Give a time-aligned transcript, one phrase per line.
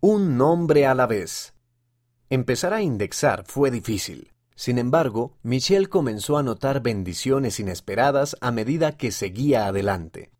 [0.00, 1.54] Un nombre a la vez.
[2.30, 4.32] Empezar a indexar fue difícil.
[4.54, 10.30] Sin embargo, Michelle comenzó a notar bendiciones inesperadas a medida que seguía adelante.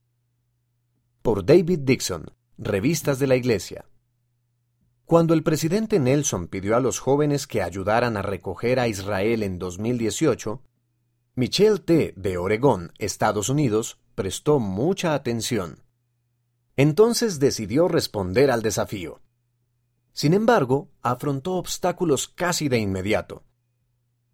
[1.23, 3.87] Por David Dixon, Revistas de la Iglesia.
[5.05, 9.59] Cuando el presidente Nelson pidió a los jóvenes que ayudaran a recoger a Israel en
[9.59, 10.63] 2018,
[11.35, 12.15] Michelle T.
[12.17, 15.83] de Oregón, Estados Unidos, prestó mucha atención.
[16.77, 19.21] Entonces decidió responder al desafío.
[20.19, 23.45] Sin embargo, afrontó obstáculos casi de inmediato.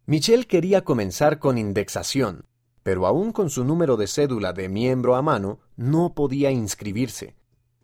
[0.07, 2.47] Michelle quería comenzar con indexación,
[2.83, 7.37] pero aún con su número de cédula de miembro a mano, no podía inscribirse.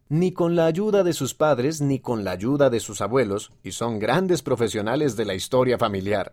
[0.09, 3.73] Ni con la ayuda de sus padres ni con la ayuda de sus abuelos, y
[3.73, 6.33] son grandes profesionales de la historia familiar.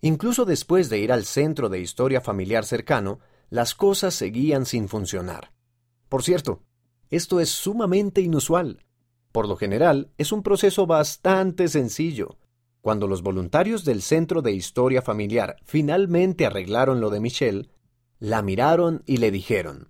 [0.00, 5.52] Incluso después de ir al centro de historia familiar cercano, las cosas seguían sin funcionar.
[6.08, 6.64] Por cierto,
[7.10, 8.82] esto es sumamente inusual.
[9.32, 12.36] Por lo general, es un proceso bastante sencillo.
[12.82, 17.70] Cuando los voluntarios del Centro de Historia Familiar finalmente arreglaron lo de Michelle,
[18.18, 19.88] la miraron y le dijeron,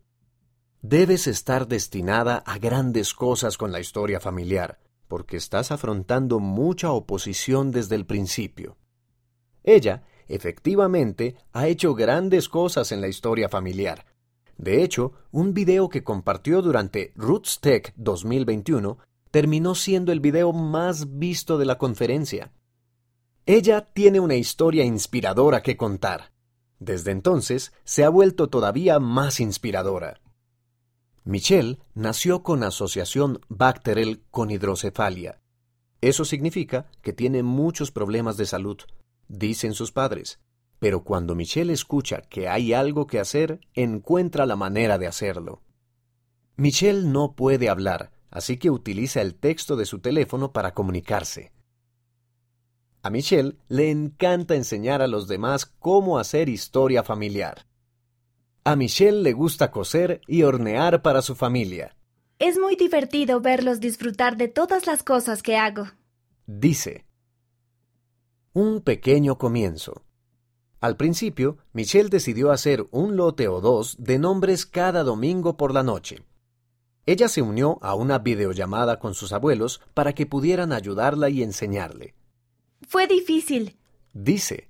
[0.81, 7.70] Debes estar destinada a grandes cosas con la historia familiar, porque estás afrontando mucha oposición
[7.70, 8.77] desde el principio.
[9.63, 14.07] Ella, efectivamente, ha hecho grandes cosas en la historia familiar.
[14.59, 18.98] De hecho, un video que compartió durante Roots Tech 2021
[19.33, 22.53] terminó siendo el video más visto de la conferencia.
[23.47, 26.33] Ella tiene una historia inspiradora que contar.
[26.79, 30.21] Desde entonces se ha vuelto todavía más inspiradora.
[31.25, 35.41] Michelle nació con asociación Bacterel con hidrocefalia.
[36.03, 38.79] Eso significa que tiene muchos problemas de salud,
[39.29, 40.41] dicen sus padres.
[40.79, 45.63] Pero cuando Michelle escucha que hay algo que hacer, encuentra la manera de hacerlo.
[46.57, 51.53] Michelle no puede hablar, así que utiliza el texto de su teléfono para comunicarse.
[53.03, 57.67] A Michelle le encanta enseñar a los demás cómo hacer historia familiar.
[58.65, 61.97] A Michelle le gusta coser y hornear para su familia.
[62.39, 65.87] Es muy divertido verlos disfrutar de todas las cosas que hago.
[66.47, 67.05] Dice.
[68.53, 70.05] Un pequeño comienzo.
[70.81, 75.83] Al principio, Michelle decidió hacer un lote o dos de nombres cada domingo por la
[75.83, 76.25] noche.
[77.05, 82.14] Ella se unió a una videollamada con sus abuelos para que pudieran ayudarla y enseñarle.
[82.86, 83.77] Fue difícil.
[84.13, 84.68] Dice.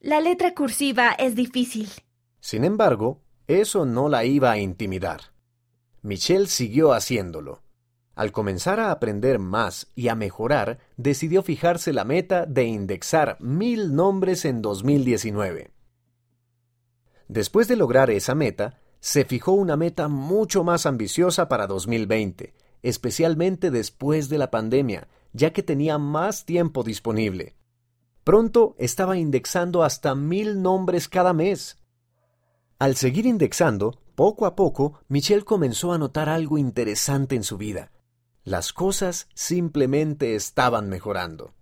[0.00, 1.88] La letra cursiva es difícil.
[2.40, 5.32] Sin embargo, eso no la iba a intimidar.
[6.02, 7.62] Michelle siguió haciéndolo.
[8.14, 13.94] Al comenzar a aprender más y a mejorar, decidió fijarse la meta de indexar mil
[13.94, 15.70] nombres en 2019.
[17.28, 23.70] Después de lograr esa meta, se fijó una meta mucho más ambiciosa para 2020, especialmente
[23.70, 27.56] después de la pandemia, ya que tenía más tiempo disponible.
[28.24, 31.78] Pronto estaba indexando hasta mil nombres cada mes.
[32.78, 37.90] Al seguir indexando, poco a poco, Michelle comenzó a notar algo interesante en su vida.
[38.44, 41.54] Las cosas simplemente estaban mejorando.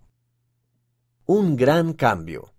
[1.25, 2.53] Un gran cambio.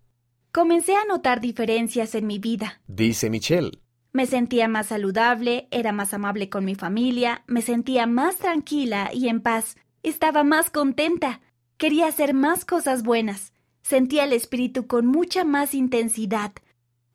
[0.53, 3.81] Comencé a notar diferencias en mi vida, dice Michelle.
[4.13, 9.29] Me sentía más saludable, era más amable con mi familia, me sentía más tranquila y
[9.29, 11.41] en paz, estaba más contenta,
[11.77, 16.53] quería hacer más cosas buenas, sentía el espíritu con mucha más intensidad.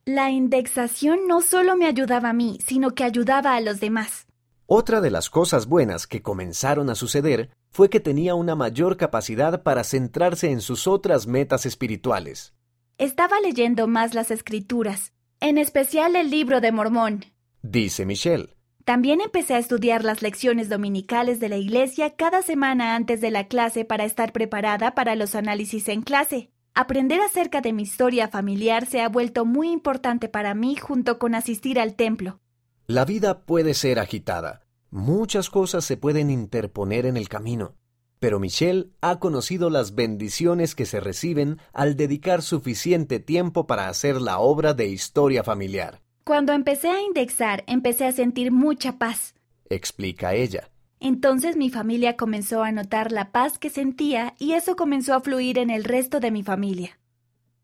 [0.05, 4.25] La indexación no solo me ayudaba a mí, sino que ayudaba a los demás.
[4.65, 9.63] Otra de las cosas buenas que comenzaron a suceder fue que tenía una mayor capacidad
[9.63, 12.53] para centrarse en sus otras metas espirituales.
[12.97, 15.11] Estaba leyendo más las escrituras,
[15.45, 17.23] en especial el libro de Mormón.
[17.61, 18.55] Dice Michelle.
[18.83, 23.47] También empecé a estudiar las lecciones dominicales de la iglesia cada semana antes de la
[23.47, 26.49] clase para estar preparada para los análisis en clase.
[26.73, 31.35] Aprender acerca de mi historia familiar se ha vuelto muy importante para mí junto con
[31.35, 32.39] asistir al templo.
[32.87, 34.61] La vida puede ser agitada.
[34.89, 37.75] Muchas cosas se pueden interponer en el camino.
[38.19, 44.21] Pero Michelle ha conocido las bendiciones que se reciben al dedicar suficiente tiempo para hacer
[44.21, 46.01] la obra de historia familiar.
[46.23, 49.35] Cuando empecé a indexar, empecé a sentir mucha paz,
[49.69, 50.69] explica ella.
[50.99, 55.59] Entonces mi familia comenzó a notar la paz que sentía y eso comenzó a fluir
[55.59, 56.99] en el resto de mi familia.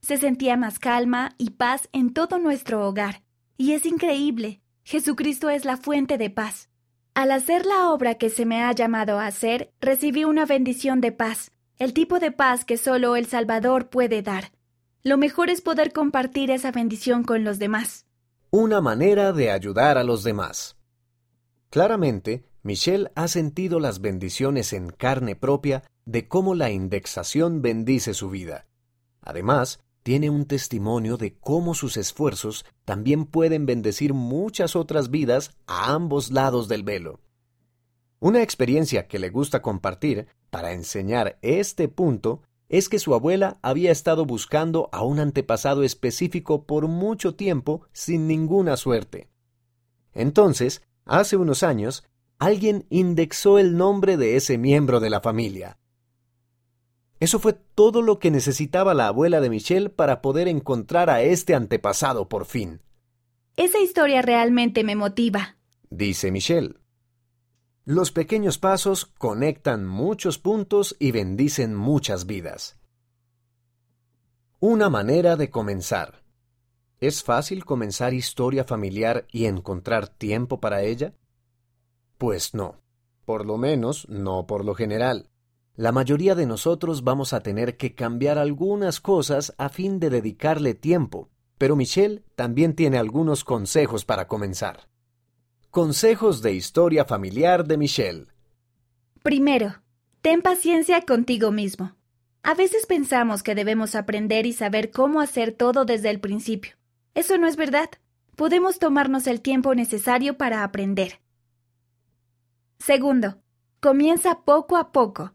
[0.01, 3.23] Se sentía más calma y paz en todo nuestro hogar.
[3.57, 4.61] Y es increíble.
[4.83, 6.70] Jesucristo es la fuente de paz.
[7.13, 11.11] Al hacer la obra que se me ha llamado a hacer, recibí una bendición de
[11.11, 14.51] paz, el tipo de paz que solo el Salvador puede dar.
[15.03, 18.05] Lo mejor es poder compartir esa bendición con los demás.
[18.49, 20.77] Una manera de ayudar a los demás.
[21.69, 28.29] Claramente, Michelle ha sentido las bendiciones en carne propia de cómo la indexación bendice su
[28.29, 28.67] vida.
[29.21, 35.93] Además, tiene un testimonio de cómo sus esfuerzos también pueden bendecir muchas otras vidas a
[35.93, 37.19] ambos lados del velo.
[38.19, 43.91] Una experiencia que le gusta compartir para enseñar este punto es que su abuela había
[43.91, 49.27] estado buscando a un antepasado específico por mucho tiempo sin ninguna suerte.
[50.13, 52.05] Entonces, hace unos años,
[52.39, 55.77] alguien indexó el nombre de ese miembro de la familia.
[57.21, 61.53] Eso fue todo lo que necesitaba la abuela de Michelle para poder encontrar a este
[61.53, 62.81] antepasado por fin.
[63.55, 65.55] Esa historia realmente me motiva,
[65.91, 66.79] dice Michelle.
[67.85, 72.79] Los pequeños pasos conectan muchos puntos y bendicen muchas vidas.
[74.59, 76.23] Una manera de comenzar.
[76.99, 81.13] ¿Es fácil comenzar historia familiar y encontrar tiempo para ella?
[82.17, 82.81] Pues no,
[83.25, 85.30] por lo menos no por lo general.
[85.75, 90.73] La mayoría de nosotros vamos a tener que cambiar algunas cosas a fin de dedicarle
[90.73, 94.89] tiempo, pero Michelle también tiene algunos consejos para comenzar.
[95.69, 98.27] Consejos de historia familiar de Michelle.
[99.23, 99.81] Primero,
[100.21, 101.95] ten paciencia contigo mismo.
[102.43, 106.75] A veces pensamos que debemos aprender y saber cómo hacer todo desde el principio.
[107.13, 107.89] Eso no es verdad.
[108.35, 111.21] Podemos tomarnos el tiempo necesario para aprender.
[112.79, 113.37] Segundo,
[113.79, 115.31] comienza poco a poco.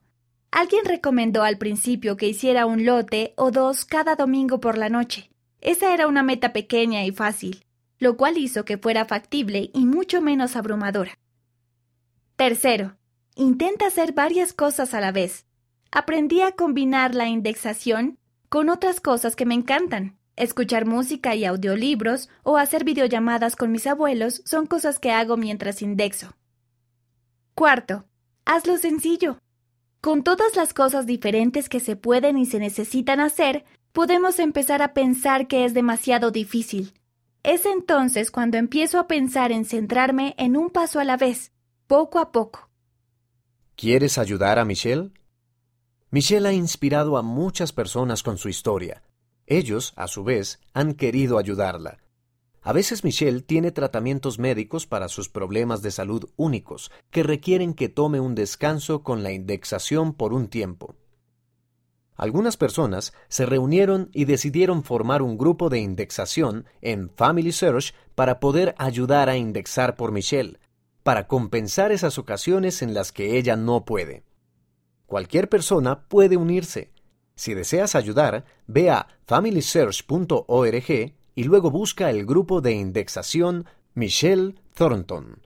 [0.51, 5.31] Alguien recomendó al principio que hiciera un lote o dos cada domingo por la noche.
[5.61, 7.65] Esa era una meta pequeña y fácil,
[7.99, 11.19] lo cual hizo que fuera factible y mucho menos abrumadora.
[12.37, 12.97] Tercero,
[13.35, 15.47] intenta hacer varias cosas a la vez.
[15.91, 18.19] Aprendí a combinar la indexación
[18.49, 20.19] con otras cosas que me encantan.
[20.37, 25.81] Escuchar música y audiolibros o hacer videollamadas con mis abuelos son cosas que hago mientras
[25.81, 26.35] indexo.
[27.55, 28.05] Cuarto,
[28.45, 29.39] hazlo sencillo.
[30.01, 34.95] Con todas las cosas diferentes que se pueden y se necesitan hacer, podemos empezar a
[34.95, 36.95] pensar que es demasiado difícil.
[37.43, 41.53] Es entonces cuando empiezo a pensar en centrarme en un paso a la vez,
[41.87, 42.69] poco a poco.
[43.77, 45.13] ¿Quieres ayudar a Michelle?
[46.11, 49.03] Michelle ha inspirado a muchas personas con su historia.
[49.47, 51.99] Ellos, a su vez, han querido ayudarla.
[52.67, 57.89] A veces Michelle tiene tratamientos médicos para sus problemas de salud únicos, que requieren que
[57.89, 60.97] tome un descanso con la indexación por un tiempo.
[62.17, 68.41] Algunas personas se reunieron y decidieron formar un grupo de indexación en Family Search para
[68.41, 70.59] poder ayudar a indexar por Michelle,
[71.05, 74.25] para compensar esas ocasiones en las que ella no puede.
[75.07, 76.91] Cualquier persona puede unirse.
[77.37, 85.46] Si deseas ayudar, ve a familysearch.org y luego busca el grupo de indexación Michelle Thornton.